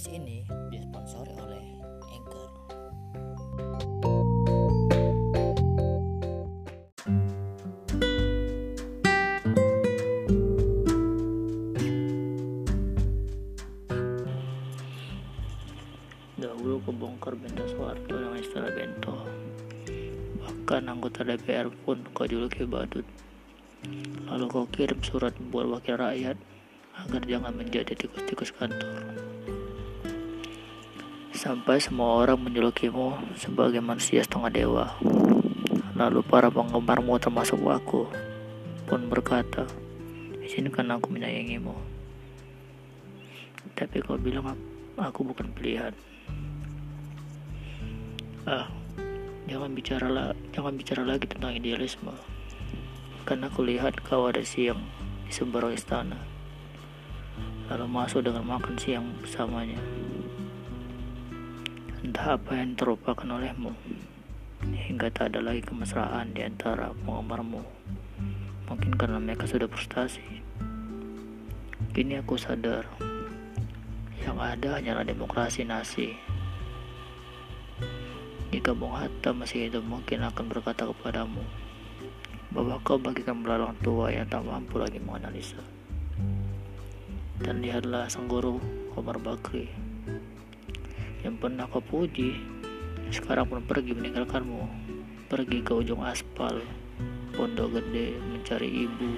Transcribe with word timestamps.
Podcast 0.00 0.16
ini 0.16 0.40
disponsori 0.72 1.34
oleh 1.36 1.64
Anchor. 2.08 2.50
Dahulu 16.40 16.80
kebongkar 16.88 17.36
bento 17.36 17.68
Soeharto 17.68 18.08
dengan 18.08 18.40
istilah 18.40 18.72
bento. 18.72 19.28
Bahkan 20.40 20.82
anggota 20.88 21.28
DPR 21.28 21.68
pun 21.84 22.08
kau 22.16 22.24
juluki 22.24 22.64
badut. 22.64 23.04
Lalu 24.32 24.48
kau 24.48 24.64
kirim 24.72 25.04
surat 25.04 25.36
buat 25.52 25.68
wakil 25.68 26.00
rakyat 26.00 26.40
agar 27.04 27.20
jangan 27.28 27.52
menjadi 27.52 27.92
tikus-tikus 27.92 28.56
kantor. 28.56 29.29
Sampai 31.40 31.80
semua 31.80 32.20
orang 32.20 32.36
menjulukimu 32.36 33.16
sebagai 33.32 33.80
manusia 33.80 34.20
setengah 34.20 34.52
dewa. 34.52 34.92
Lalu 35.96 36.20
para 36.20 36.52
penggemarmu 36.52 37.16
termasuk 37.16 37.64
aku 37.64 38.04
pun 38.84 39.08
berkata, 39.08 39.64
izinkan 40.44 40.92
aku 40.92 41.08
menyayangimu. 41.08 41.72
Tapi 43.72 44.04
kau 44.04 44.20
bilang 44.20 44.52
aku 45.00 45.24
bukan 45.24 45.48
pilihan. 45.56 45.96
Ah, 48.44 48.68
jangan 49.48 49.72
bicara 49.72 50.12
lah, 50.12 50.36
jangan 50.52 50.76
bicara 50.76 51.08
lagi 51.08 51.24
tentang 51.24 51.56
idealisme. 51.56 52.12
Karena 53.24 53.48
aku 53.48 53.64
lihat 53.64 53.96
kau 54.04 54.28
ada 54.28 54.44
siang 54.44 54.84
di 55.24 55.32
seberang 55.32 55.72
istana. 55.72 56.20
Lalu 57.72 57.88
masuk 57.88 58.28
dengan 58.28 58.44
makan 58.44 58.76
siang 58.76 59.08
bersamanya. 59.24 59.80
Entah 62.00 62.40
apa 62.40 62.56
yang 62.56 62.80
terlupakan 62.80 63.28
olehmu, 63.28 63.76
hingga 64.64 65.12
tak 65.12 65.36
ada 65.36 65.44
lagi 65.44 65.60
kemesraan 65.60 66.32
di 66.32 66.40
antara 66.40 66.96
penggemarmu. 67.04 67.60
Mungkin 68.72 68.96
karena 68.96 69.20
mereka 69.20 69.44
sudah 69.44 69.68
frustasi. 69.68 70.24
Kini 71.92 72.16
aku 72.16 72.40
sadar, 72.40 72.88
yang 74.24 74.40
ada 74.40 74.80
hanyalah 74.80 75.04
demokrasi 75.04 75.68
nasi. 75.68 76.16
Jika 78.48 78.72
Bung 78.72 78.96
Hatta 78.96 79.36
masih 79.36 79.68
hidup 79.68 79.84
mungkin 79.84 80.24
akan 80.24 80.48
berkata 80.48 80.88
kepadamu 80.88 81.44
bahwa 82.48 82.80
kau 82.80 82.96
bagikan 82.96 83.44
belalang 83.44 83.76
tua 83.84 84.08
yang 84.08 84.24
tak 84.24 84.40
mampu 84.48 84.80
lagi 84.80 84.96
menganalisa. 84.96 85.60
Dan 87.44 87.60
lihatlah 87.60 88.08
sang 88.08 88.24
guru 88.24 88.56
Omar 88.96 89.20
Bakri 89.20 89.89
yang 91.22 91.36
pernah 91.36 91.68
kau 91.68 91.84
puji 91.84 92.36
sekarang 93.10 93.48
pun 93.50 93.60
pergi 93.66 93.92
meninggalkanmu 93.96 94.62
pergi 95.26 95.58
ke 95.60 95.72
ujung 95.74 96.02
aspal 96.06 96.62
pondok 97.34 97.80
gede 97.80 98.16
mencari 98.18 98.88
ibu 98.88 99.10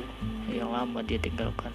yang 0.53 0.73
lama 0.73 1.01
dia 1.05 1.21
tinggalkan 1.21 1.73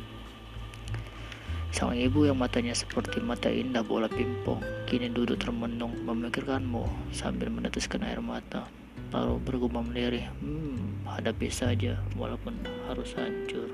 Sang 1.78 1.94
ibu 1.94 2.26
yang 2.26 2.40
matanya 2.40 2.74
seperti 2.74 3.22
mata 3.22 3.52
indah 3.52 3.86
bola 3.86 4.10
pimpong 4.10 4.64
kini 4.90 5.14
duduk 5.14 5.38
termenung 5.38 5.94
memikirkanmu 6.10 7.14
sambil 7.14 7.54
meneteskan 7.54 8.02
air 8.02 8.18
mata. 8.18 8.66
Lalu 9.14 9.38
bergumam 9.46 9.86
lirih, 9.94 10.26
hmm, 10.42 11.06
hadapi 11.06 11.54
saja 11.54 12.02
walaupun 12.18 12.58
harus 12.90 13.14
hancur. 13.14 13.70